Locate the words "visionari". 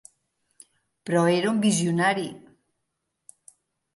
1.67-2.25